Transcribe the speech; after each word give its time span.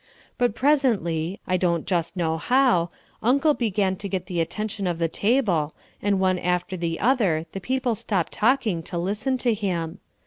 But 0.39 0.55
presently, 0.55 1.39
I 1.45 1.57
don't 1.57 1.85
just 1.85 2.17
know 2.17 2.39
how, 2.39 2.89
Uncle 3.21 3.53
began 3.53 3.95
to 3.97 4.09
get 4.09 4.25
the 4.25 4.41
attention 4.41 4.87
of 4.87 4.97
the 4.97 5.07
table 5.07 5.75
and 6.01 6.19
one 6.19 6.39
after 6.39 6.75
the 6.75 6.99
other 6.99 7.45
the 7.51 7.61
people 7.61 7.93
stopped 7.93 8.31
talking 8.33 8.81
to 8.81 8.97
listen 8.97 9.37
to 9.37 9.53
him. 9.53 9.99